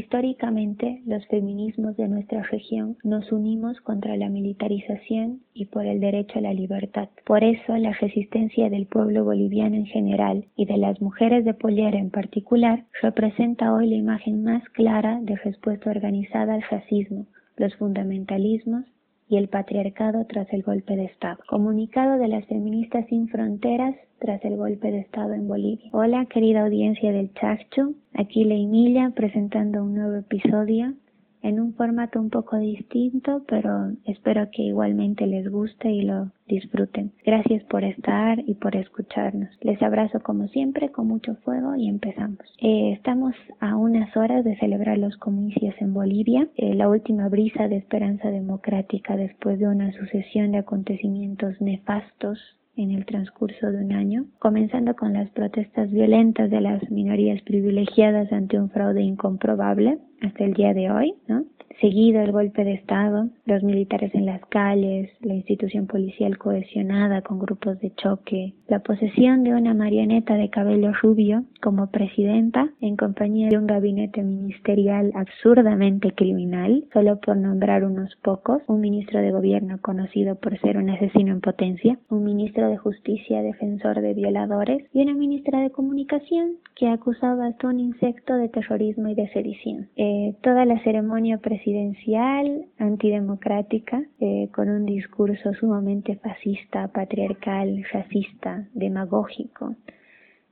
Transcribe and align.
Históricamente, 0.00 1.02
los 1.04 1.26
feminismos 1.26 1.94
de 1.98 2.08
nuestra 2.08 2.42
región 2.44 2.96
nos 3.04 3.30
unimos 3.32 3.78
contra 3.82 4.16
la 4.16 4.30
militarización 4.30 5.42
y 5.52 5.66
por 5.66 5.84
el 5.84 6.00
derecho 6.00 6.38
a 6.38 6.40
la 6.40 6.54
libertad. 6.54 7.10
Por 7.26 7.44
eso, 7.44 7.76
la 7.76 7.92
resistencia 7.92 8.70
del 8.70 8.86
pueblo 8.86 9.24
boliviano 9.24 9.76
en 9.76 9.84
general 9.84 10.46
y 10.56 10.64
de 10.64 10.78
las 10.78 11.02
mujeres 11.02 11.44
de 11.44 11.52
Pollera 11.52 11.98
en 11.98 12.08
particular 12.08 12.86
representa 13.02 13.74
hoy 13.74 13.90
la 13.90 13.96
imagen 13.96 14.42
más 14.42 14.66
clara 14.70 15.20
de 15.20 15.36
respuesta 15.36 15.90
organizada 15.90 16.54
al 16.54 16.62
racismo, 16.62 17.26
los 17.58 17.76
fundamentalismos 17.76 18.86
y 19.30 19.36
el 19.36 19.48
patriarcado 19.48 20.26
tras 20.26 20.52
el 20.52 20.62
golpe 20.62 20.96
de 20.96 21.04
Estado. 21.04 21.38
Comunicado 21.48 22.18
de 22.18 22.26
las 22.26 22.44
feministas 22.46 23.06
sin 23.06 23.28
fronteras 23.28 23.94
tras 24.18 24.44
el 24.44 24.56
golpe 24.56 24.90
de 24.90 24.98
Estado 24.98 25.34
en 25.34 25.46
Bolivia. 25.46 25.88
Hola 25.92 26.26
querida 26.26 26.62
audiencia 26.62 27.12
del 27.12 27.32
Chacho, 27.34 27.94
aquí 28.12 28.44
la 28.44 28.56
Emilia 28.56 29.12
presentando 29.14 29.84
un 29.84 29.94
nuevo 29.94 30.16
episodio 30.16 30.94
en 31.42 31.60
un 31.60 31.74
formato 31.74 32.20
un 32.20 32.30
poco 32.30 32.56
distinto, 32.58 33.42
pero 33.48 33.92
espero 34.04 34.48
que 34.50 34.62
igualmente 34.62 35.26
les 35.26 35.48
guste 35.50 35.90
y 35.90 36.02
lo 36.02 36.30
disfruten. 36.46 37.12
Gracias 37.24 37.62
por 37.64 37.84
estar 37.84 38.38
y 38.46 38.54
por 38.54 38.76
escucharnos. 38.76 39.50
Les 39.60 39.80
abrazo 39.82 40.20
como 40.20 40.48
siempre 40.48 40.90
con 40.90 41.06
mucho 41.06 41.36
fuego 41.36 41.76
y 41.76 41.88
empezamos. 41.88 42.40
Eh, 42.60 42.92
estamos 42.92 43.34
a 43.60 43.76
unas 43.76 44.16
horas 44.16 44.44
de 44.44 44.56
celebrar 44.58 44.98
los 44.98 45.16
comicios 45.16 45.74
en 45.78 45.94
Bolivia, 45.94 46.48
eh, 46.56 46.74
la 46.74 46.88
última 46.88 47.28
brisa 47.28 47.68
de 47.68 47.76
esperanza 47.76 48.30
democrática 48.30 49.16
después 49.16 49.58
de 49.58 49.68
una 49.68 49.92
sucesión 49.92 50.52
de 50.52 50.58
acontecimientos 50.58 51.60
nefastos 51.60 52.38
en 52.82 52.92
el 52.92 53.04
transcurso 53.04 53.70
de 53.70 53.84
un 53.84 53.92
año, 53.92 54.24
comenzando 54.38 54.96
con 54.96 55.12
las 55.12 55.28
protestas 55.30 55.90
violentas 55.90 56.50
de 56.50 56.60
las 56.60 56.90
minorías 56.90 57.42
privilegiadas 57.42 58.32
ante 58.32 58.58
un 58.58 58.70
fraude 58.70 59.02
incomprobable 59.02 59.98
hasta 60.22 60.44
el 60.44 60.54
día 60.54 60.72
de 60.72 60.90
hoy, 60.90 61.14
¿no? 61.28 61.44
Seguido 61.78 62.20
el 62.20 62.32
golpe 62.32 62.62
de 62.64 62.74
Estado, 62.74 63.28
los 63.46 63.62
militares 63.62 64.14
en 64.14 64.26
las 64.26 64.44
calles, 64.46 65.08
la 65.22 65.34
institución 65.34 65.86
policial 65.86 66.36
cohesionada 66.36 67.22
con 67.22 67.38
grupos 67.38 67.78
de 67.80 67.94
choque, 67.94 68.52
la 68.68 68.80
posesión 68.80 69.44
de 69.44 69.54
una 69.54 69.72
marioneta 69.72 70.34
de 70.34 70.50
cabello 70.50 70.92
rubio 71.00 71.44
como 71.62 71.86
presidenta 71.90 72.68
en 72.82 72.96
compañía 72.96 73.48
de 73.48 73.56
un 73.56 73.66
gabinete 73.66 74.22
ministerial 74.22 75.10
absurdamente 75.14 76.12
criminal, 76.12 76.84
solo 76.92 77.18
por 77.18 77.38
nombrar 77.38 77.84
unos 77.84 78.14
pocos, 78.16 78.60
un 78.66 78.80
ministro 78.80 79.20
de 79.20 79.30
gobierno 79.30 79.78
conocido 79.80 80.34
por 80.34 80.60
ser 80.60 80.76
un 80.76 80.90
asesino 80.90 81.32
en 81.32 81.40
potencia, 81.40 81.98
un 82.10 82.24
ministro 82.24 82.68
de 82.68 82.76
justicia 82.76 83.42
defensor 83.42 84.02
de 84.02 84.12
violadores 84.12 84.84
y 84.92 85.00
una 85.02 85.14
ministra 85.14 85.60
de 85.60 85.70
comunicación 85.70 86.56
que 86.74 86.88
acusaba 86.88 87.46
a 87.46 87.66
un 87.66 87.80
insecto 87.80 88.34
de 88.34 88.48
terrorismo 88.48 89.08
y 89.08 89.14
de 89.14 89.28
sedición. 89.32 89.88
Eh, 89.96 90.34
toda 90.42 90.64
la 90.66 90.82
ceremonia 90.82 91.38
presidencial 91.38 91.69
antidemocrática, 92.78 94.02
eh, 94.20 94.48
con 94.52 94.68
un 94.68 94.86
discurso 94.86 95.54
sumamente 95.54 96.16
fascista, 96.16 96.88
patriarcal, 96.88 97.84
racista, 97.92 98.68
demagógico, 98.74 99.76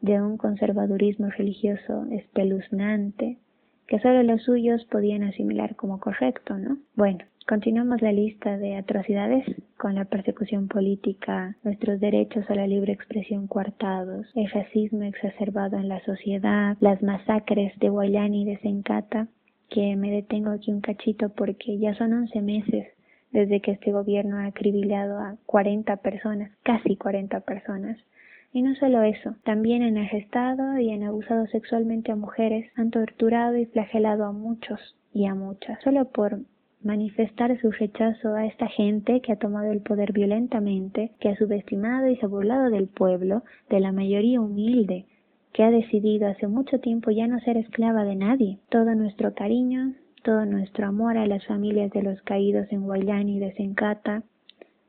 de 0.00 0.20
un 0.20 0.36
conservadurismo 0.36 1.28
religioso 1.30 2.06
espeluznante, 2.10 3.38
que 3.86 3.98
solo 4.00 4.22
los 4.22 4.42
suyos 4.42 4.84
podían 4.84 5.22
asimilar 5.22 5.74
como 5.76 5.98
correcto, 5.98 6.58
¿no? 6.58 6.78
Bueno, 6.94 7.24
continuamos 7.46 8.02
la 8.02 8.12
lista 8.12 8.58
de 8.58 8.76
atrocidades 8.76 9.44
con 9.78 9.94
la 9.94 10.04
persecución 10.04 10.68
política, 10.68 11.56
nuestros 11.64 11.98
derechos 11.98 12.48
a 12.50 12.54
la 12.54 12.66
libre 12.66 12.92
expresión 12.92 13.46
coartados, 13.46 14.26
el 14.34 14.50
racismo 14.50 15.04
exacerbado 15.04 15.78
en 15.78 15.88
la 15.88 16.04
sociedad, 16.04 16.76
las 16.80 17.02
masacres 17.02 17.72
de 17.78 17.88
Guayani 17.88 18.42
y 18.42 18.44
de 18.44 18.58
Sencata, 18.58 19.28
que 19.68 19.96
me 19.96 20.10
detengo 20.10 20.50
aquí 20.50 20.72
un 20.72 20.80
cachito 20.80 21.30
porque 21.30 21.78
ya 21.78 21.94
son 21.94 22.12
11 22.12 22.40
meses 22.42 22.86
desde 23.30 23.60
que 23.60 23.72
este 23.72 23.92
gobierno 23.92 24.38
ha 24.38 24.46
acribillado 24.46 25.18
a 25.18 25.36
40 25.46 25.96
personas, 25.98 26.50
casi 26.62 26.96
40 26.96 27.40
personas. 27.40 27.98
Y 28.52 28.62
no 28.62 28.74
solo 28.76 29.02
eso, 29.02 29.36
también 29.44 29.82
han 29.82 29.98
arrestado 29.98 30.78
y 30.78 30.90
han 30.90 31.02
abusado 31.02 31.46
sexualmente 31.48 32.12
a 32.12 32.16
mujeres, 32.16 32.70
han 32.76 32.90
torturado 32.90 33.56
y 33.56 33.66
flagelado 33.66 34.24
a 34.24 34.32
muchos 34.32 34.96
y 35.12 35.26
a 35.26 35.34
muchas, 35.34 35.78
solo 35.82 36.06
por 36.06 36.40
manifestar 36.82 37.60
su 37.60 37.70
rechazo 37.70 38.34
a 38.34 38.46
esta 38.46 38.68
gente 38.68 39.20
que 39.20 39.32
ha 39.32 39.36
tomado 39.36 39.70
el 39.72 39.80
poder 39.82 40.12
violentamente, 40.12 41.12
que 41.20 41.28
ha 41.28 41.36
subestimado 41.36 42.08
y 42.08 42.16
se 42.16 42.24
ha 42.24 42.28
burlado 42.28 42.70
del 42.70 42.88
pueblo, 42.88 43.42
de 43.68 43.80
la 43.80 43.92
mayoría 43.92 44.40
humilde, 44.40 45.04
que 45.52 45.64
ha 45.64 45.70
decidido 45.70 46.28
hace 46.28 46.46
mucho 46.46 46.80
tiempo 46.80 47.10
ya 47.10 47.26
no 47.26 47.40
ser 47.40 47.56
esclava 47.56 48.04
de 48.04 48.16
nadie. 48.16 48.58
Todo 48.68 48.94
nuestro 48.94 49.34
cariño, 49.34 49.94
todo 50.22 50.44
nuestro 50.44 50.86
amor 50.86 51.16
a 51.16 51.26
las 51.26 51.44
familias 51.46 51.90
de 51.92 52.02
los 52.02 52.20
caídos 52.22 52.66
en 52.70 52.82
Guayani 52.82 53.36
y 53.36 53.40
de 53.40 53.52
Sencata, 53.54 54.22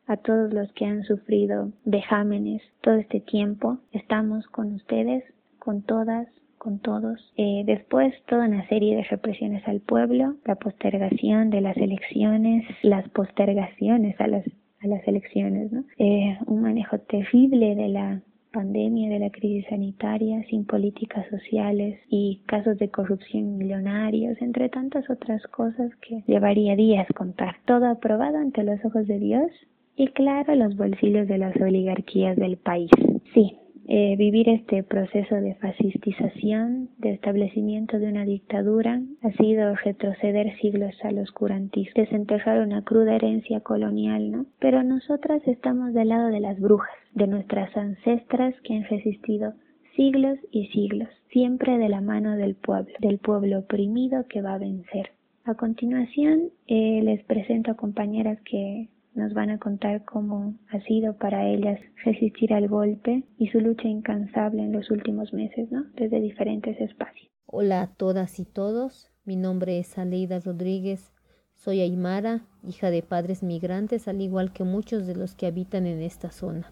a 0.08 0.18
todos 0.18 0.52
los 0.52 0.72
que 0.74 0.86
han 0.86 1.03
sufrido 1.03 1.72
vejámenes 1.86 2.62
todo 2.81 2.96
este 2.96 3.20
tiempo. 3.20 3.78
Estamos 3.92 4.47
con 4.47 4.74
ustedes, 4.74 5.24
con 5.59 5.84
todas, 5.84 6.28
con 6.58 6.80
todos. 6.80 7.20
Eh, 7.38 7.64
después 7.66 8.14
toda 8.28 8.47
una 8.47 8.68
serie 8.68 8.96
de 8.96 9.03
represiones 9.03 9.68
al 9.68 9.81
pueblo, 9.81 10.36
la 10.46 10.56
postergación 10.56 11.52
de 11.52 11.62
las 11.62 11.78
elecciones, 11.78 12.66
las 12.81 13.08
postergaciones 13.09 14.20
a 14.20 14.28
las, 14.28 14.46
a 14.81 14.88
las 14.88 15.08
elecciones, 15.08 15.72
¿no? 15.72 15.84
Eh, 15.97 16.38
un 16.47 16.62
manejo 16.62 16.97
terrible 17.00 17.76
de 17.76 17.90
la 17.90 18.22
pandemia, 18.52 19.10
de 19.10 19.20
la 19.20 19.30
crisis 19.30 19.66
sanitaria, 19.70 20.44
sin 20.50 20.66
políticas 20.66 21.26
sociales 21.30 22.00
y 22.10 22.42
casos 22.46 22.78
de 22.78 22.90
corrupción 22.90 23.58
millonarios, 23.58 24.42
entre 24.42 24.70
tantas 24.70 25.10
otras 25.10 25.42
cosas 25.48 25.92
que 26.02 26.24
llevaría 26.28 26.76
días 26.76 27.08
contar. 27.16 27.56
Todo 27.66 27.88
aprobado 27.88 28.38
ante 28.38 28.64
los 28.64 28.84
ojos 28.86 29.08
de 29.08 29.20
Dios 29.20 29.52
y 29.96 30.08
claro 30.08 30.56
los 30.56 30.76
bolsillos 30.76 31.28
de 31.28 31.38
las 31.38 31.56
oligarquías 31.58 32.38
del 32.38 32.58
país. 32.58 32.90
Sí, 33.34 33.58
eh, 33.92 34.16
vivir 34.18 34.48
este 34.50 34.84
proceso 34.84 35.34
de 35.34 35.56
fascistización, 35.56 36.90
de 37.00 37.10
establecimiento 37.14 37.98
de 37.98 38.08
una 38.08 38.24
dictadura, 38.24 39.02
ha 39.24 39.32
sido 39.32 39.74
retroceder 39.84 40.56
siglos 40.60 40.94
al 41.02 41.18
oscurantismo, 41.18 41.94
desenterrar 41.96 42.62
una 42.62 42.84
cruda 42.84 43.16
herencia 43.16 43.62
colonial, 43.62 44.30
¿no? 44.30 44.46
Pero 44.60 44.84
nosotras 44.84 45.42
estamos 45.48 45.96
del 45.96 46.10
lado 46.10 46.28
de 46.28 46.40
las 46.40 46.60
brujas, 46.60 46.94
de 47.16 47.26
nuestras 47.26 47.76
ancestras 47.76 48.54
que 48.62 48.76
han 48.76 48.84
resistido 48.84 49.54
siglos 49.96 50.38
y 50.52 50.68
siglos, 50.68 51.10
siempre 51.32 51.80
de 51.80 51.90
la 51.90 52.02
mano 52.02 52.36
del 52.36 52.54
pueblo, 52.54 52.94
del 53.00 53.18
pueblo 53.18 53.58
oprimido 53.58 54.28
que 54.30 54.44
va 54.44 54.54
a 54.54 54.60
vencer. 54.60 55.14
A 55.46 55.56
continuación, 55.56 56.52
eh, 56.68 57.02
les 57.04 57.24
presento 57.24 57.72
a 57.72 57.76
compañeras 57.76 58.40
que 58.42 58.88
nos 59.19 59.34
van 59.34 59.50
a 59.50 59.59
contar 59.59 60.06
cómo 60.06 60.56
ha 60.72 60.80
sido 60.85 61.18
para 61.18 61.47
ellas 61.47 61.80
resistir 62.06 62.53
al 62.53 62.68
golpe 62.69 63.24
y 63.38 63.47
su 63.50 63.59
lucha 63.59 63.88
incansable 63.88 64.63
en 64.63 64.72
los 64.72 64.90
últimos 64.90 65.34
meses, 65.34 65.69
¿no? 65.72 65.84
Desde 65.96 66.22
diferentes 66.22 66.80
espacios. 66.80 67.29
Hola 67.46 67.81
a 67.81 67.88
todas 67.88 68.40
y 68.40 68.46
todos, 68.46 69.12
mi 69.25 69.35
nombre 69.35 69.78
es 69.78 69.97
Aleida 69.97 70.40
Rodríguez, 70.40 71.12
soy 71.53 71.81
Aymara, 71.81 72.46
hija 72.66 72.90
de 72.90 73.03
padres 73.03 73.44
migrantes, 73.44 74.08
al 74.08 74.22
igual 74.22 74.53
que 74.53 74.63
muchos 74.63 75.06
de 75.06 75.16
los 75.16 75.35
que 75.35 75.47
habitan 75.47 75.85
en 75.85 76.02
esta 76.02 76.31
zona, 76.31 76.72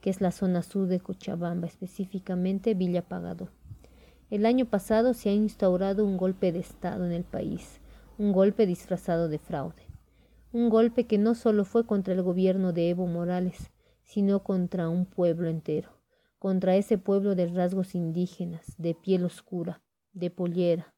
que 0.00 0.10
es 0.10 0.20
la 0.20 0.30
zona 0.30 0.62
sur 0.62 0.86
de 0.86 1.00
Cochabamba, 1.00 1.66
específicamente 1.66 2.74
Villa 2.74 3.02
Pagado. 3.02 3.48
El 4.30 4.46
año 4.46 4.66
pasado 4.66 5.12
se 5.12 5.30
ha 5.30 5.34
instaurado 5.34 6.06
un 6.06 6.16
golpe 6.16 6.52
de 6.52 6.60
Estado 6.60 7.04
en 7.04 7.12
el 7.12 7.24
país, 7.24 7.80
un 8.18 8.30
golpe 8.30 8.66
disfrazado 8.66 9.28
de 9.28 9.40
fraude. 9.40 9.81
Un 10.52 10.68
golpe 10.68 11.06
que 11.06 11.16
no 11.16 11.34
solo 11.34 11.64
fue 11.64 11.86
contra 11.86 12.12
el 12.12 12.22
gobierno 12.22 12.74
de 12.74 12.90
Evo 12.90 13.06
Morales, 13.06 13.72
sino 14.02 14.42
contra 14.42 14.90
un 14.90 15.06
pueblo 15.06 15.48
entero, 15.48 15.98
contra 16.38 16.76
ese 16.76 16.98
pueblo 16.98 17.34
de 17.34 17.46
rasgos 17.46 17.94
indígenas, 17.94 18.74
de 18.76 18.94
piel 18.94 19.24
oscura, 19.24 19.82
de 20.12 20.30
pollera, 20.30 20.94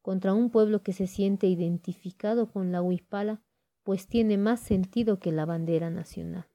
contra 0.00 0.32
un 0.32 0.48
pueblo 0.48 0.82
que 0.82 0.94
se 0.94 1.06
siente 1.06 1.46
identificado 1.46 2.50
con 2.50 2.72
la 2.72 2.80
huipala, 2.80 3.42
pues 3.82 4.06
tiene 4.06 4.38
más 4.38 4.60
sentido 4.60 5.18
que 5.18 5.30
la 5.30 5.44
bandera 5.44 5.90
nacional. 5.90 6.46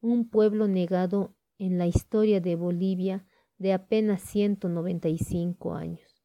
Un 0.00 0.30
pueblo 0.30 0.68
negado 0.68 1.34
en 1.58 1.76
la 1.76 1.86
historia 1.86 2.40
de 2.40 2.56
Bolivia 2.56 3.26
de 3.58 3.74
apenas 3.74 4.22
195 4.22 5.74
años. 5.74 6.24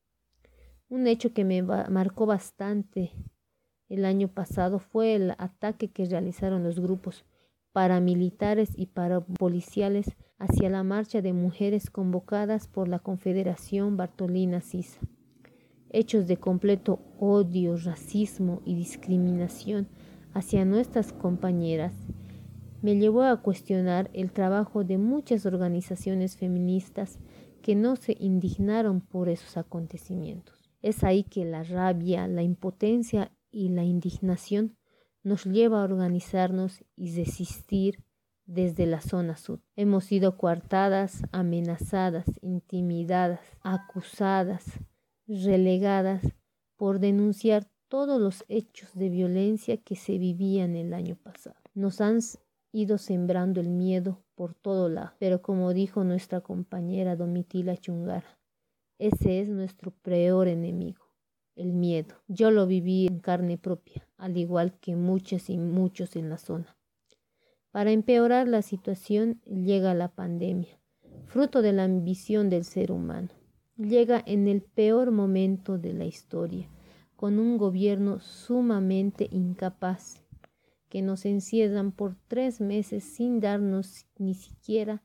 Un 0.88 1.08
hecho 1.08 1.34
que 1.34 1.44
me 1.44 1.62
marcó 1.64 2.26
bastante 2.26 3.12
el 3.94 4.06
año 4.06 4.28
pasado 4.28 4.80
fue 4.80 5.14
el 5.14 5.32
ataque 5.38 5.90
que 5.90 6.06
realizaron 6.06 6.64
los 6.64 6.80
grupos 6.80 7.26
paramilitares 7.74 8.72
y 8.76 8.88
parapoliciales 8.88 10.16
hacia 10.40 10.72
la 10.72 10.82
marcha 10.84 11.22
de 11.22 11.32
mujeres 11.32 11.92
convocadas 11.92 12.68
por 12.68 12.88
la 12.88 12.98
Confederación 12.98 13.96
Bartolina 13.96 14.62
Sisa. 14.62 15.00
Hechos 15.92 16.28
de 16.28 16.38
completo 16.38 17.02
odio, 17.20 17.78
racismo 17.78 18.64
y 18.66 18.74
discriminación 18.74 19.88
hacia 20.34 20.66
nuestras 20.66 21.14
compañeras 21.14 21.94
me 22.82 22.98
llevó 22.98 23.22
a 23.22 23.44
cuestionar 23.44 24.10
el 24.14 24.32
trabajo 24.32 24.84
de 24.84 24.98
muchas 24.98 25.46
organizaciones 25.46 26.36
feministas 26.36 27.20
que 27.62 27.76
no 27.76 27.96
se 27.96 28.18
indignaron 28.20 29.02
por 29.02 29.30
esos 29.30 29.56
acontecimientos. 29.56 30.72
Es 30.82 31.04
ahí 31.04 31.24
que 31.24 31.46
la 31.46 31.62
rabia, 31.62 32.28
la 32.28 32.42
impotencia 32.42 33.32
y 33.54 33.70
la 33.70 33.84
indignación 33.84 34.76
nos 35.24 35.46
lleva 35.46 35.80
a 35.80 35.86
organizarnos 35.86 36.84
y 36.98 37.16
resistir 37.16 38.04
desde 38.46 38.86
la 38.86 39.00
zona 39.00 39.38
sur. 39.38 39.62
Hemos 39.76 40.06
sido 40.06 40.38
coartadas, 40.38 41.24
amenazadas, 41.32 42.26
intimidadas, 42.42 43.40
acusadas, 43.62 44.66
relegadas 45.28 46.24
por 46.76 47.00
denunciar 47.00 47.70
todos 47.88 48.20
los 48.20 48.44
hechos 48.50 48.94
de 48.96 49.10
violencia 49.10 49.78
que 49.78 49.96
se 49.96 50.18
vivían 50.18 50.76
el 50.76 50.94
año 50.94 51.16
pasado. 51.16 51.56
Nos 51.74 52.02
han 52.02 52.20
ido 52.72 52.98
sembrando 52.98 53.62
el 53.62 53.70
miedo 53.70 54.24
por 54.36 54.56
todo 54.56 54.90
lado, 54.90 55.14
pero 55.20 55.42
como 55.42 55.74
dijo 55.74 56.04
nuestra 56.04 56.42
compañera 56.42 57.16
Domitila 57.16 57.78
Chungara, 57.78 58.40
ese 58.98 59.42
es 59.42 59.50
nuestro 59.50 59.92
peor 59.92 60.48
enemigo, 60.48 61.03
el 61.56 61.74
miedo. 61.74 62.16
Yo 62.28 62.52
lo 62.52 62.68
viví 62.68 63.08
en 63.08 63.20
carne 63.20 63.58
propia, 63.58 64.08
al 64.18 64.38
igual 64.38 64.80
que 64.80 64.96
muchas 64.96 65.50
y 65.50 65.58
muchos 65.58 66.16
en 66.16 66.30
la 66.30 66.38
zona. 66.38 66.78
Para 67.72 67.92
empeorar 67.92 68.48
la 68.48 68.62
situación 68.62 69.42
llega 69.46 69.94
la 69.94 70.10
pandemia, 70.10 70.80
fruto 71.26 71.62
de 71.62 71.74
la 71.74 71.86
ambición 71.86 72.50
del 72.50 72.66
ser 72.66 72.92
humano. 72.92 73.30
Llega 73.78 74.22
en 74.26 74.48
el 74.48 74.62
peor 74.62 75.12
momento 75.12 75.80
de 75.80 75.94
la 75.94 76.06
historia, 76.06 76.70
con 77.16 77.40
un 77.40 77.58
gobierno 77.58 78.20
sumamente 78.20 79.28
incapaz, 79.32 80.22
que 80.90 81.02
nos 81.02 81.26
encierran 81.26 81.92
por 81.92 82.16
tres 82.28 82.62
meses 82.62 83.04
sin 83.04 83.40
darnos 83.40 84.06
ni 84.20 84.36
siquiera 84.36 85.02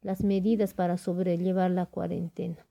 las 0.00 0.22
medidas 0.22 0.74
para 0.74 0.98
sobrellevar 0.98 1.72
la 1.72 1.86
cuarentena, 1.86 2.64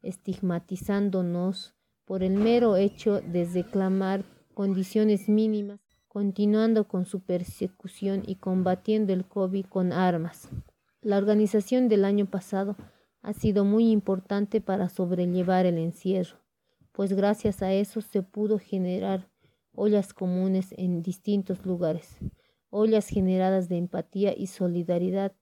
estigmatizándonos 0.00 1.75
por 2.06 2.22
el 2.22 2.34
mero 2.34 2.76
hecho 2.76 3.20
de 3.20 3.44
reclamar 3.44 4.24
condiciones 4.54 5.28
mínimas, 5.28 5.80
continuando 6.08 6.88
con 6.88 7.04
su 7.04 7.20
persecución 7.20 8.22
y 8.26 8.36
combatiendo 8.36 9.12
el 9.12 9.26
COVID 9.26 9.66
con 9.66 9.92
armas. 9.92 10.48
La 11.02 11.18
organización 11.18 11.88
del 11.88 12.04
año 12.04 12.26
pasado 12.26 12.76
ha 13.20 13.34
sido 13.34 13.64
muy 13.64 13.90
importante 13.90 14.60
para 14.60 14.88
sobrellevar 14.88 15.66
el 15.66 15.78
encierro, 15.78 16.38
pues 16.92 17.12
gracias 17.12 17.60
a 17.60 17.74
eso 17.74 18.00
se 18.00 18.22
pudo 18.22 18.58
generar 18.58 19.28
ollas 19.74 20.14
comunes 20.14 20.72
en 20.78 21.02
distintos 21.02 21.66
lugares, 21.66 22.16
ollas 22.70 23.08
generadas 23.08 23.68
de 23.68 23.78
empatía 23.78 24.32
y 24.34 24.46
solidaridad 24.46 25.32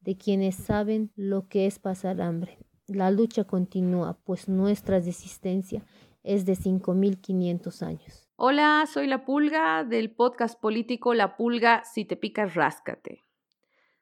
de 0.00 0.16
quienes 0.16 0.56
saben 0.56 1.12
lo 1.14 1.48
que 1.48 1.66
es 1.66 1.78
pasar 1.78 2.20
hambre. 2.20 2.58
La 2.86 3.10
lucha 3.10 3.44
continúa, 3.44 4.18
pues 4.24 4.48
nuestra 4.48 4.98
resistencia 4.98 5.84
es 6.24 6.44
de 6.44 6.54
5.500 6.54 7.82
años. 7.82 8.28
Hola, 8.34 8.84
soy 8.92 9.06
la 9.06 9.24
Pulga 9.24 9.84
del 9.84 10.10
podcast 10.10 10.60
político 10.60 11.14
La 11.14 11.36
Pulga, 11.36 11.84
si 11.84 12.04
te 12.04 12.16
picas, 12.16 12.54
ráscate. 12.54 13.22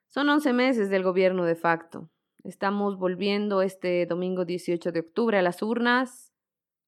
Son 0.07 0.27
11 0.27 0.53
meses 0.53 0.89
del 0.89 1.03
gobierno 1.03 1.45
de 1.45 1.55
facto. 1.55 2.09
Estamos 2.43 2.97
volviendo 2.97 3.61
este 3.61 4.07
domingo 4.07 4.45
18 4.45 4.91
de 4.91 5.01
octubre 5.01 5.37
a 5.37 5.43
las 5.43 5.61
urnas 5.61 6.33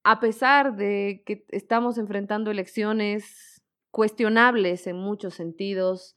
a 0.08 0.20
pesar 0.20 0.76
de 0.76 1.24
que 1.26 1.44
estamos 1.48 1.98
enfrentando 1.98 2.52
elecciones 2.52 3.60
cuestionables 3.90 4.86
en 4.86 4.96
muchos 4.96 5.34
sentidos, 5.34 6.16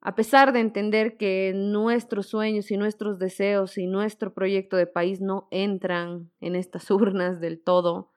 a 0.00 0.16
pesar 0.16 0.52
de 0.52 0.58
entender 0.58 1.16
que 1.16 1.52
nuestros 1.54 2.26
sueños 2.26 2.72
y 2.72 2.76
nuestros 2.76 3.20
deseos 3.20 3.78
y 3.78 3.86
nuestro 3.86 4.34
proyecto 4.34 4.76
de 4.76 4.88
país 4.88 5.20
no 5.20 5.46
entran 5.52 6.32
en 6.40 6.56
estas 6.56 6.90
urnas 6.90 7.38
del 7.38 7.62
todo, 7.62 8.10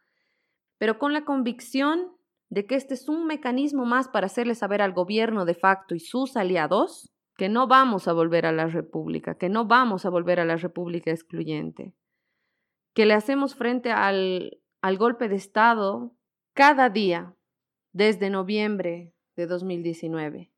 pero 0.79 0.97
con 0.97 1.13
la 1.13 1.23
convicción 1.23 2.11
de 2.49 2.65
que 2.65 2.73
este 2.73 2.95
es 2.95 3.07
un 3.07 3.27
mecanismo 3.27 3.85
más 3.85 4.07
para 4.07 4.25
hacerle 4.25 4.55
saber 4.55 4.81
al 4.81 4.93
gobierno 4.93 5.45
de 5.45 5.53
facto 5.53 5.93
y 5.93 5.99
sus 5.99 6.35
aliados 6.35 7.13
que 7.37 7.47
no 7.47 7.67
vamos 7.67 8.07
a 8.07 8.13
volver 8.13 8.47
a 8.47 8.51
la 8.51 8.65
república, 8.65 9.35
que 9.35 9.49
no 9.49 9.65
vamos 9.65 10.05
a 10.05 10.09
volver 10.09 10.39
a 10.39 10.45
la 10.45 10.55
república 10.55 11.11
excluyente, 11.11 11.93
que 12.95 13.05
le 13.05 13.13
hacemos 13.13 13.53
frente 13.53 13.91
al 13.91 14.59
al 14.81 14.97
golpe 14.97 15.27
de 15.27 15.35
Estado 15.35 16.15
cada 16.53 16.89
día 16.89 17.35
desde 17.91 18.29
noviembre 18.29 19.13
de 19.35 19.47
2019, 19.47 20.51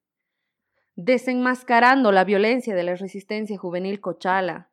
desenmascarando 0.96 2.12
la 2.12 2.24
violencia 2.24 2.76
de 2.76 2.84
la 2.84 2.96
resistencia 2.96 3.58
juvenil 3.58 4.00
Cochala, 4.00 4.71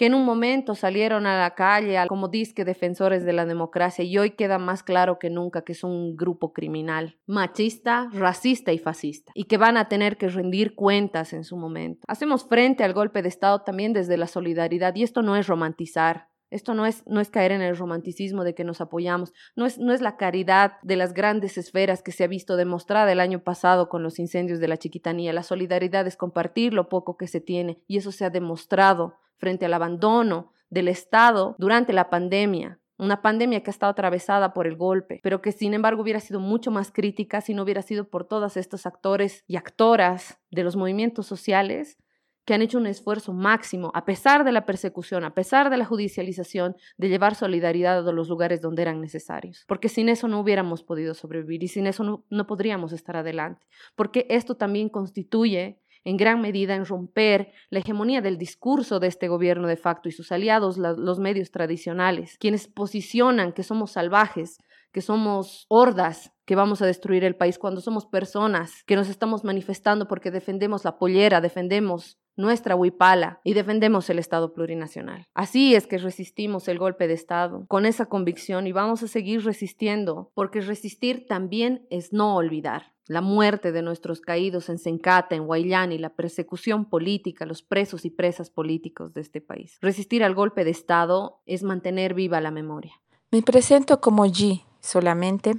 que 0.00 0.06
en 0.06 0.14
un 0.14 0.24
momento 0.24 0.74
salieron 0.74 1.26
a 1.26 1.38
la 1.38 1.54
calle 1.54 2.02
como 2.08 2.28
disque 2.28 2.64
defensores 2.64 3.22
de 3.22 3.34
la 3.34 3.44
democracia 3.44 4.02
y 4.02 4.16
hoy 4.16 4.30
queda 4.30 4.56
más 4.56 4.82
claro 4.82 5.18
que 5.18 5.28
nunca 5.28 5.60
que 5.60 5.74
son 5.74 5.90
un 5.90 6.16
grupo 6.16 6.54
criminal, 6.54 7.18
machista, 7.26 8.08
racista 8.10 8.72
y 8.72 8.78
fascista, 8.78 9.30
y 9.34 9.44
que 9.44 9.58
van 9.58 9.76
a 9.76 9.88
tener 9.88 10.16
que 10.16 10.28
rendir 10.28 10.74
cuentas 10.74 11.34
en 11.34 11.44
su 11.44 11.58
momento. 11.58 12.00
Hacemos 12.08 12.46
frente 12.46 12.82
al 12.82 12.94
golpe 12.94 13.20
de 13.20 13.28
Estado 13.28 13.60
también 13.60 13.92
desde 13.92 14.16
la 14.16 14.26
solidaridad 14.26 14.94
y 14.94 15.02
esto 15.02 15.20
no 15.20 15.36
es 15.36 15.46
romantizar, 15.46 16.28
esto 16.48 16.72
no 16.72 16.86
es, 16.86 17.06
no 17.06 17.20
es 17.20 17.28
caer 17.28 17.52
en 17.52 17.60
el 17.60 17.76
romanticismo 17.76 18.42
de 18.42 18.54
que 18.54 18.64
nos 18.64 18.80
apoyamos, 18.80 19.34
no 19.54 19.66
es, 19.66 19.76
no 19.76 19.92
es 19.92 20.00
la 20.00 20.16
caridad 20.16 20.78
de 20.82 20.96
las 20.96 21.12
grandes 21.12 21.58
esferas 21.58 22.02
que 22.02 22.12
se 22.12 22.24
ha 22.24 22.26
visto 22.26 22.56
demostrada 22.56 23.12
el 23.12 23.20
año 23.20 23.40
pasado 23.40 23.90
con 23.90 24.02
los 24.02 24.18
incendios 24.18 24.60
de 24.60 24.68
la 24.68 24.78
chiquitanía. 24.78 25.34
La 25.34 25.42
solidaridad 25.42 26.06
es 26.06 26.16
compartir 26.16 26.72
lo 26.72 26.88
poco 26.88 27.18
que 27.18 27.26
se 27.26 27.42
tiene 27.42 27.82
y 27.86 27.98
eso 27.98 28.12
se 28.12 28.24
ha 28.24 28.30
demostrado 28.30 29.18
frente 29.40 29.66
al 29.66 29.74
abandono 29.74 30.52
del 30.68 30.86
Estado 30.86 31.56
durante 31.58 31.92
la 31.92 32.10
pandemia. 32.10 32.78
Una 32.98 33.22
pandemia 33.22 33.62
que 33.62 33.70
ha 33.70 33.72
estado 33.72 33.92
atravesada 33.92 34.52
por 34.52 34.66
el 34.66 34.76
golpe, 34.76 35.20
pero 35.22 35.40
que 35.40 35.52
sin 35.52 35.72
embargo 35.72 36.02
hubiera 36.02 36.20
sido 36.20 36.38
mucho 36.38 36.70
más 36.70 36.92
crítica 36.92 37.40
si 37.40 37.54
no 37.54 37.62
hubiera 37.62 37.80
sido 37.80 38.10
por 38.10 38.26
todos 38.26 38.58
estos 38.58 38.84
actores 38.84 39.42
y 39.46 39.56
actoras 39.56 40.38
de 40.50 40.62
los 40.62 40.76
movimientos 40.76 41.26
sociales 41.26 41.96
que 42.44 42.54
han 42.54 42.62
hecho 42.62 42.78
un 42.78 42.86
esfuerzo 42.86 43.32
máximo, 43.32 43.90
a 43.94 44.04
pesar 44.04 44.44
de 44.44 44.52
la 44.52 44.66
persecución, 44.66 45.24
a 45.24 45.34
pesar 45.34 45.70
de 45.70 45.76
la 45.76 45.84
judicialización, 45.84 46.76
de 46.98 47.08
llevar 47.08 47.34
solidaridad 47.34 48.06
a 48.06 48.12
los 48.12 48.28
lugares 48.28 48.60
donde 48.60 48.82
eran 48.82 49.00
necesarios. 49.00 49.64
Porque 49.66 49.88
sin 49.88 50.08
eso 50.08 50.26
no 50.28 50.40
hubiéramos 50.40 50.82
podido 50.82 51.14
sobrevivir 51.14 51.62
y 51.62 51.68
sin 51.68 51.86
eso 51.86 52.02
no, 52.02 52.24
no 52.28 52.46
podríamos 52.46 52.92
estar 52.92 53.16
adelante. 53.16 53.66
Porque 53.94 54.26
esto 54.28 54.56
también 54.56 54.88
constituye 54.88 55.80
en 56.04 56.16
gran 56.16 56.40
medida 56.40 56.74
en 56.74 56.86
romper 56.86 57.52
la 57.68 57.80
hegemonía 57.80 58.20
del 58.20 58.38
discurso 58.38 59.00
de 59.00 59.08
este 59.08 59.28
gobierno 59.28 59.68
de 59.68 59.76
facto 59.76 60.08
y 60.08 60.12
sus 60.12 60.32
aliados, 60.32 60.78
los 60.78 61.18
medios 61.18 61.50
tradicionales, 61.50 62.36
quienes 62.38 62.68
posicionan 62.68 63.52
que 63.52 63.62
somos 63.62 63.92
salvajes, 63.92 64.58
que 64.92 65.02
somos 65.02 65.66
hordas 65.68 66.32
que 66.44 66.56
vamos 66.56 66.82
a 66.82 66.86
destruir 66.86 67.22
el 67.22 67.36
país, 67.36 67.58
cuando 67.58 67.80
somos 67.80 68.06
personas 68.06 68.82
que 68.84 68.96
nos 68.96 69.08
estamos 69.08 69.44
manifestando 69.44 70.08
porque 70.08 70.32
defendemos 70.32 70.84
la 70.84 70.98
pollera, 70.98 71.40
defendemos 71.40 72.18
nuestra 72.36 72.74
huipala 72.74 73.40
y 73.44 73.54
defendemos 73.54 74.10
el 74.10 74.18
Estado 74.18 74.52
plurinacional. 74.52 75.28
Así 75.34 75.74
es 75.74 75.86
que 75.86 75.98
resistimos 75.98 76.66
el 76.66 76.78
golpe 76.78 77.06
de 77.06 77.14
Estado 77.14 77.66
con 77.68 77.86
esa 77.86 78.06
convicción 78.06 78.66
y 78.66 78.72
vamos 78.72 79.02
a 79.02 79.08
seguir 79.08 79.44
resistiendo, 79.44 80.32
porque 80.34 80.60
resistir 80.60 81.26
también 81.28 81.86
es 81.90 82.12
no 82.12 82.34
olvidar. 82.34 82.94
La 83.10 83.22
muerte 83.22 83.72
de 83.72 83.82
nuestros 83.82 84.20
caídos 84.20 84.68
en 84.68 84.78
Sencata, 84.78 85.34
en 85.34 85.48
y 85.90 85.98
la 85.98 86.10
persecución 86.10 86.84
política, 86.84 87.44
los 87.44 87.60
presos 87.60 88.04
y 88.04 88.10
presas 88.10 88.50
políticos 88.50 89.14
de 89.14 89.20
este 89.20 89.40
país. 89.40 89.78
Resistir 89.80 90.22
al 90.22 90.36
golpe 90.36 90.62
de 90.62 90.70
Estado 90.70 91.40
es 91.44 91.64
mantener 91.64 92.14
viva 92.14 92.40
la 92.40 92.52
memoria. 92.52 92.92
Me 93.32 93.42
presento 93.42 94.00
como 94.00 94.26
G 94.26 94.62
solamente 94.78 95.56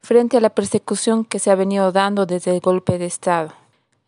frente 0.00 0.38
a 0.38 0.40
la 0.40 0.50
persecución 0.50 1.24
que 1.24 1.38
se 1.38 1.52
ha 1.52 1.54
venido 1.54 1.92
dando 1.92 2.26
desde 2.26 2.52
el 2.52 2.60
golpe 2.60 2.98
de 2.98 3.06
Estado. 3.06 3.52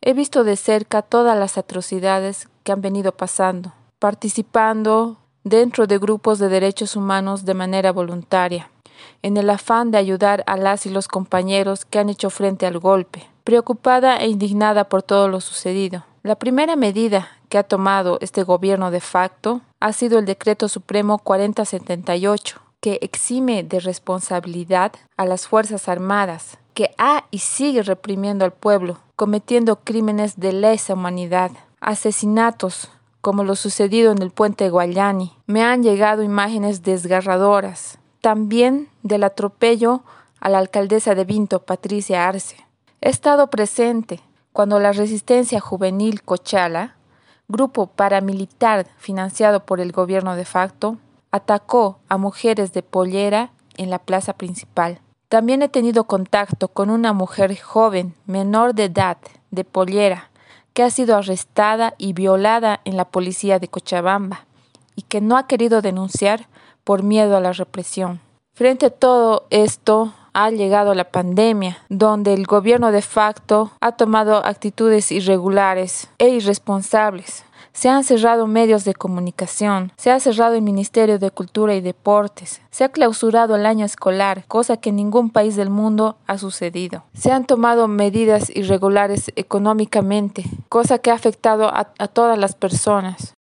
He 0.00 0.12
visto 0.12 0.42
de 0.42 0.56
cerca 0.56 1.02
todas 1.02 1.38
las 1.38 1.58
atrocidades 1.58 2.48
que 2.64 2.72
han 2.72 2.80
venido 2.80 3.12
pasando, 3.12 3.72
participando 4.00 5.18
dentro 5.44 5.86
de 5.86 5.98
grupos 5.98 6.40
de 6.40 6.48
derechos 6.48 6.96
humanos 6.96 7.44
de 7.44 7.54
manera 7.54 7.92
voluntaria, 7.92 8.68
en 9.22 9.36
el 9.36 9.50
afán 9.50 9.90
de 9.90 9.98
ayudar 9.98 10.44
a 10.46 10.56
las 10.56 10.86
y 10.86 10.90
los 10.90 11.08
compañeros 11.08 11.84
que 11.84 11.98
han 11.98 12.08
hecho 12.08 12.30
frente 12.30 12.66
al 12.66 12.78
golpe, 12.78 13.28
preocupada 13.44 14.16
e 14.16 14.28
indignada 14.28 14.84
por 14.84 15.02
todo 15.02 15.28
lo 15.28 15.40
sucedido. 15.40 16.04
La 16.22 16.34
primera 16.34 16.76
medida 16.76 17.28
que 17.48 17.58
ha 17.58 17.62
tomado 17.62 18.18
este 18.20 18.42
gobierno 18.42 18.90
de 18.90 19.00
facto 19.00 19.60
ha 19.80 19.92
sido 19.92 20.18
el 20.18 20.26
Decreto 20.26 20.68
Supremo 20.68 21.18
4078, 21.18 22.60
que 22.80 22.98
exime 23.00 23.62
de 23.62 23.80
responsabilidad 23.80 24.92
a 25.16 25.24
las 25.24 25.46
Fuerzas 25.46 25.88
Armadas, 25.88 26.58
que 26.74 26.90
ha 26.98 27.24
y 27.30 27.38
sigue 27.38 27.82
reprimiendo 27.82 28.44
al 28.44 28.52
pueblo, 28.52 28.98
cometiendo 29.16 29.80
crímenes 29.80 30.38
de 30.38 30.52
lesa 30.52 30.94
humanidad, 30.94 31.50
asesinatos, 31.80 32.90
como 33.20 33.44
lo 33.44 33.56
sucedido 33.56 34.12
en 34.12 34.22
el 34.22 34.30
puente 34.30 34.70
Guayani. 34.70 35.32
Me 35.46 35.64
han 35.64 35.82
llegado 35.82 36.22
imágenes 36.22 36.82
desgarradoras, 36.82 37.98
también 38.28 38.90
del 39.02 39.24
atropello 39.24 40.02
a 40.38 40.50
la 40.50 40.58
alcaldesa 40.58 41.14
de 41.14 41.24
Vinto, 41.24 41.60
Patricia 41.60 42.28
Arce. 42.28 42.56
He 43.00 43.08
estado 43.08 43.46
presente 43.48 44.20
cuando 44.52 44.78
la 44.80 44.92
resistencia 44.92 45.60
juvenil 45.60 46.22
Cochala, 46.22 46.96
grupo 47.48 47.86
paramilitar 47.86 48.86
financiado 48.98 49.64
por 49.64 49.80
el 49.80 49.92
gobierno 49.92 50.36
de 50.36 50.44
facto, 50.44 50.98
atacó 51.30 52.00
a 52.10 52.18
mujeres 52.18 52.74
de 52.74 52.82
pollera 52.82 53.50
en 53.78 53.88
la 53.88 53.98
plaza 53.98 54.34
principal. 54.34 55.00
También 55.30 55.62
he 55.62 55.70
tenido 55.70 56.04
contacto 56.04 56.68
con 56.68 56.90
una 56.90 57.14
mujer 57.14 57.58
joven, 57.58 58.14
menor 58.26 58.74
de 58.74 58.84
edad, 58.84 59.16
de 59.50 59.64
pollera, 59.64 60.28
que 60.74 60.82
ha 60.82 60.90
sido 60.90 61.16
arrestada 61.16 61.94
y 61.96 62.12
violada 62.12 62.82
en 62.84 62.98
la 62.98 63.06
policía 63.06 63.58
de 63.58 63.68
Cochabamba 63.68 64.44
y 64.96 65.00
que 65.00 65.22
no 65.22 65.38
ha 65.38 65.46
querido 65.46 65.80
denunciar 65.80 66.46
por 66.88 67.02
miedo 67.02 67.36
a 67.36 67.40
la 67.40 67.52
represión. 67.52 68.18
Frente 68.54 68.86
a 68.86 68.90
todo 68.90 69.44
esto, 69.50 70.14
ha 70.32 70.48
llegado 70.48 70.94
la 70.94 71.10
pandemia, 71.10 71.76
donde 71.90 72.32
el 72.32 72.46
gobierno 72.46 72.92
de 72.92 73.02
facto 73.02 73.72
ha 73.82 73.92
tomado 73.92 74.38
actitudes 74.38 75.12
irregulares 75.12 76.08
e 76.16 76.30
irresponsables. 76.30 77.44
Se 77.74 77.90
han 77.90 78.04
cerrado 78.04 78.46
medios 78.46 78.86
de 78.86 78.94
comunicación, 78.94 79.92
se 79.98 80.10
ha 80.10 80.18
cerrado 80.18 80.54
el 80.54 80.62
Ministerio 80.62 81.18
de 81.18 81.30
Cultura 81.30 81.74
y 81.74 81.82
Deportes, 81.82 82.62
se 82.70 82.84
ha 82.84 82.88
clausurado 82.88 83.54
el 83.54 83.66
año 83.66 83.84
escolar, 83.84 84.46
cosa 84.48 84.78
que 84.78 84.88
en 84.88 84.96
ningún 84.96 85.28
país 85.28 85.56
del 85.56 85.68
mundo 85.68 86.16
ha 86.26 86.38
sucedido. 86.38 87.04
Se 87.12 87.32
han 87.32 87.44
tomado 87.44 87.86
medidas 87.86 88.48
irregulares 88.56 89.30
económicamente, 89.36 90.46
cosa 90.70 90.98
que 91.00 91.10
ha 91.10 91.14
afectado 91.14 91.68
a, 91.68 91.92
a 91.98 92.08
todas 92.08 92.38
las 92.38 92.54
personas. 92.54 93.34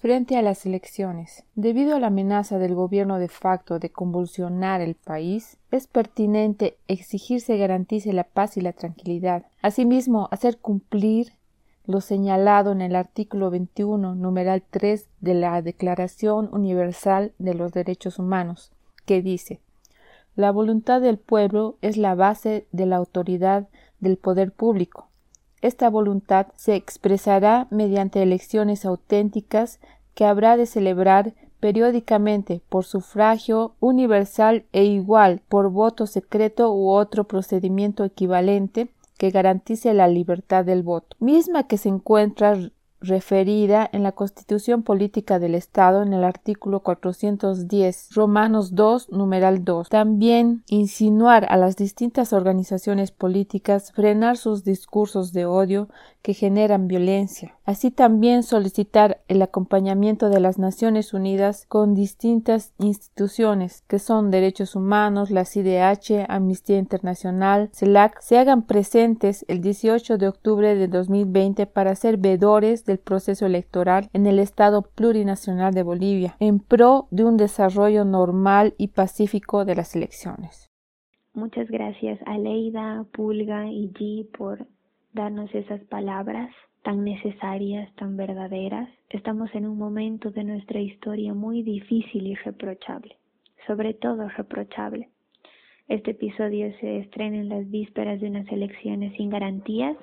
Frente 0.00 0.36
a 0.36 0.42
las 0.42 0.64
elecciones, 0.64 1.42
debido 1.56 1.96
a 1.96 1.98
la 1.98 2.06
amenaza 2.06 2.60
del 2.60 2.76
gobierno 2.76 3.18
de 3.18 3.26
facto 3.26 3.80
de 3.80 3.90
convulsionar 3.90 4.80
el 4.80 4.94
país, 4.94 5.58
es 5.72 5.88
pertinente 5.88 6.78
exigir 6.86 7.40
se 7.40 7.56
garantice 7.56 8.12
la 8.12 8.22
paz 8.22 8.56
y 8.56 8.60
la 8.60 8.72
tranquilidad. 8.72 9.46
Asimismo, 9.60 10.28
hacer 10.30 10.58
cumplir 10.58 11.32
lo 11.84 12.00
señalado 12.00 12.70
en 12.70 12.80
el 12.80 12.94
artículo 12.94 13.50
21, 13.50 14.14
numeral 14.14 14.62
3 14.70 15.08
de 15.20 15.34
la 15.34 15.60
Declaración 15.62 16.48
Universal 16.52 17.32
de 17.38 17.54
los 17.54 17.72
Derechos 17.72 18.20
Humanos, 18.20 18.70
que 19.04 19.20
dice 19.20 19.58
La 20.36 20.52
voluntad 20.52 21.00
del 21.00 21.18
pueblo 21.18 21.76
es 21.82 21.96
la 21.96 22.14
base 22.14 22.68
de 22.70 22.86
la 22.86 22.94
autoridad 22.94 23.66
del 23.98 24.16
poder 24.16 24.52
público 24.52 25.07
esta 25.62 25.90
voluntad 25.90 26.46
se 26.56 26.76
expresará 26.76 27.66
mediante 27.70 28.22
elecciones 28.22 28.84
auténticas 28.84 29.80
que 30.14 30.24
habrá 30.24 30.56
de 30.56 30.66
celebrar 30.66 31.34
periódicamente 31.60 32.60
por 32.68 32.84
sufragio 32.84 33.72
universal 33.80 34.64
e 34.72 34.84
igual 34.84 35.40
por 35.48 35.70
voto 35.70 36.06
secreto 36.06 36.72
u 36.72 36.90
otro 36.90 37.24
procedimiento 37.24 38.04
equivalente 38.04 38.88
que 39.16 39.30
garantice 39.30 39.92
la 39.94 40.06
libertad 40.06 40.64
del 40.64 40.82
voto, 40.82 41.16
misma 41.18 41.66
que 41.66 41.76
se 41.76 41.88
encuentra 41.88 42.56
referida 43.00 43.88
en 43.92 44.02
la 44.02 44.12
Constitución 44.12 44.82
Política 44.82 45.38
del 45.38 45.54
Estado 45.54 46.02
en 46.02 46.12
el 46.12 46.24
artículo 46.24 46.80
410, 46.80 48.10
Romanos 48.14 48.74
2, 48.74 49.10
numeral 49.10 49.64
2. 49.64 49.88
También 49.88 50.62
insinuar 50.68 51.46
a 51.48 51.56
las 51.56 51.76
distintas 51.76 52.32
organizaciones 52.32 53.10
políticas 53.10 53.92
frenar 53.92 54.36
sus 54.36 54.64
discursos 54.64 55.32
de 55.32 55.46
odio 55.46 55.88
que 56.22 56.34
generan 56.34 56.88
violencia. 56.88 57.54
Así 57.64 57.90
también 57.90 58.42
solicitar 58.42 59.20
el 59.28 59.40
acompañamiento 59.42 60.30
de 60.30 60.40
las 60.40 60.58
Naciones 60.58 61.14
Unidas 61.14 61.64
con 61.68 61.94
distintas 61.94 62.72
instituciones 62.78 63.82
que 63.86 63.98
son 63.98 64.30
Derechos 64.30 64.74
Humanos, 64.74 65.30
la 65.30 65.44
CIDH, 65.44 66.26
Amnistía 66.28 66.78
Internacional, 66.78 67.70
CELAC, 67.72 68.20
se 68.20 68.38
hagan 68.38 68.62
presentes 68.62 69.44
el 69.48 69.60
18 69.60 70.18
de 70.18 70.28
octubre 70.28 70.74
de 70.74 70.88
2020 70.88 71.66
para 71.66 71.94
ser 71.94 72.16
vedores 72.16 72.84
del 72.88 72.98
proceso 72.98 73.46
electoral 73.46 74.08
en 74.12 74.26
el 74.26 74.40
Estado 74.40 74.82
plurinacional 74.82 75.72
de 75.72 75.84
Bolivia, 75.84 76.34
en 76.40 76.58
pro 76.58 77.06
de 77.12 77.22
un 77.22 77.36
desarrollo 77.36 78.04
normal 78.04 78.74
y 78.78 78.88
pacífico 78.88 79.64
de 79.64 79.76
las 79.76 79.94
elecciones. 79.94 80.68
Muchas 81.34 81.70
gracias 81.70 82.18
a 82.26 82.36
Leida, 82.36 83.04
Pulga 83.12 83.70
y 83.70 83.92
G 83.92 84.26
por 84.36 84.66
darnos 85.12 85.54
esas 85.54 85.80
palabras 85.84 86.50
tan 86.82 87.04
necesarias, 87.04 87.94
tan 87.96 88.16
verdaderas. 88.16 88.88
Estamos 89.10 89.54
en 89.54 89.66
un 89.66 89.78
momento 89.78 90.30
de 90.30 90.42
nuestra 90.42 90.80
historia 90.80 91.34
muy 91.34 91.62
difícil 91.62 92.26
y 92.26 92.34
reprochable, 92.34 93.16
sobre 93.66 93.94
todo 93.94 94.28
reprochable. 94.28 95.10
Este 95.86 96.10
episodio 96.12 96.72
se 96.80 96.98
estrena 96.98 97.36
en 97.36 97.48
las 97.48 97.70
vísperas 97.70 98.20
de 98.20 98.28
unas 98.28 98.48
elecciones 98.50 99.14
sin 99.16 99.30
garantías 99.30 99.96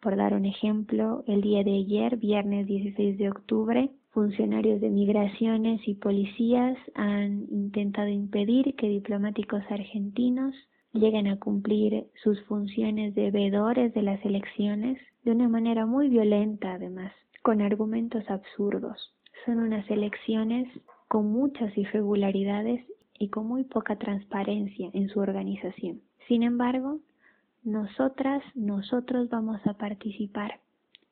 por 0.00 0.16
dar 0.16 0.34
un 0.34 0.46
ejemplo, 0.46 1.24
el 1.26 1.42
día 1.42 1.62
de 1.62 1.74
ayer, 1.74 2.16
viernes 2.16 2.66
16 2.66 3.18
de 3.18 3.30
octubre, 3.30 3.90
funcionarios 4.10 4.80
de 4.80 4.90
migraciones 4.90 5.86
y 5.86 5.94
policías 5.94 6.76
han 6.94 7.46
intentado 7.50 8.08
impedir 8.08 8.74
que 8.76 8.88
diplomáticos 8.88 9.62
argentinos 9.70 10.54
lleguen 10.92 11.28
a 11.28 11.38
cumplir 11.38 12.06
sus 12.22 12.40
funciones 12.44 13.14
de 13.14 13.30
veedores 13.30 13.94
de 13.94 14.02
las 14.02 14.24
elecciones 14.24 14.98
de 15.24 15.32
una 15.32 15.48
manera 15.48 15.86
muy 15.86 16.08
violenta 16.08 16.74
además, 16.74 17.12
con 17.42 17.60
argumentos 17.60 18.28
absurdos. 18.28 19.14
Son 19.44 19.58
unas 19.58 19.88
elecciones 19.90 20.68
con 21.08 21.30
muchas 21.30 21.76
irregularidades 21.76 22.84
y 23.18 23.28
con 23.28 23.46
muy 23.46 23.64
poca 23.64 23.96
transparencia 23.96 24.90
en 24.92 25.08
su 25.08 25.20
organización. 25.20 26.00
Sin 26.26 26.42
embargo, 26.42 27.00
nosotras, 27.62 28.42
nosotros 28.54 29.28
vamos 29.28 29.60
a 29.66 29.74
participar, 29.74 30.60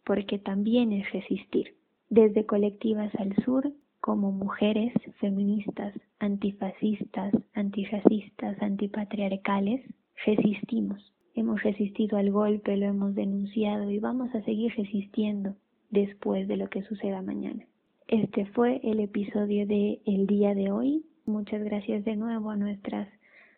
porque 0.04 0.38
también 0.38 0.92
es 0.92 1.10
resistir. 1.12 1.74
Desde 2.08 2.46
Colectivas 2.46 3.14
al 3.16 3.34
Sur, 3.44 3.72
como 4.00 4.32
mujeres 4.32 4.92
feministas, 5.20 5.94
antifascistas, 6.18 7.34
antirracistas, 7.52 8.62
antipatriarcales, 8.62 9.82
resistimos. 10.24 11.12
Hemos 11.34 11.62
resistido 11.62 12.16
al 12.16 12.30
golpe, 12.30 12.76
lo 12.76 12.86
hemos 12.86 13.14
denunciado 13.14 13.90
y 13.90 13.98
vamos 13.98 14.34
a 14.34 14.42
seguir 14.42 14.72
resistiendo 14.76 15.54
después 15.90 16.48
de 16.48 16.56
lo 16.56 16.68
que 16.68 16.82
suceda 16.82 17.22
mañana. 17.22 17.64
Este 18.06 18.46
fue 18.46 18.80
el 18.82 19.00
episodio 19.00 19.66
de 19.66 20.00
el 20.06 20.26
día 20.26 20.54
de 20.54 20.70
hoy. 20.72 21.04
Muchas 21.26 21.62
gracias 21.62 22.04
de 22.04 22.16
nuevo 22.16 22.50
a 22.50 22.56
nuestras 22.56 23.08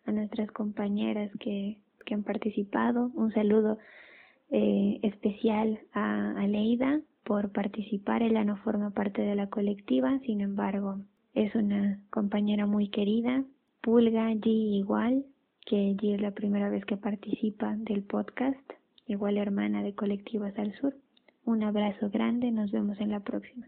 a 0.07 0.13
nuestras 0.13 0.51
compañeras 0.51 1.31
que 1.39 1.79
que 2.05 2.15
han 2.15 2.23
participado. 2.23 3.11
Un 3.15 3.33
saludo 3.33 3.79
eh, 4.51 4.99
especial 5.03 5.81
a, 5.93 6.33
a 6.33 6.47
Leida 6.47 7.01
por 7.25 7.53
participar. 7.53 8.23
Ella 8.23 8.45
no 8.45 8.57
forma 8.59 8.91
parte 8.91 9.23
de 9.23 9.35
la 9.35 9.49
colectiva, 9.49 10.19
sin 10.27 10.41
embargo, 10.41 11.01
es 11.35 11.55
una 11.55 12.01
compañera 12.11 12.67
muy 12.67 12.89
querida. 12.89 13.45
Pulga, 13.81 14.31
G 14.33 14.47
igual, 14.47 15.25
que 15.65 15.97
G 15.97 16.15
es 16.15 16.21
la 16.21 16.33
primera 16.33 16.69
vez 16.69 16.85
que 16.85 16.97
participa 16.97 17.77
del 17.77 18.03
podcast, 18.03 18.59
igual 19.07 19.39
hermana 19.39 19.83
de 19.83 19.95
Colectivas 19.95 20.59
al 20.59 20.75
Sur. 20.75 20.95
Un 21.45 21.63
abrazo 21.63 22.11
grande, 22.11 22.51
nos 22.51 22.71
vemos 22.71 23.01
en 23.01 23.11
la 23.11 23.21
próxima. 23.21 23.67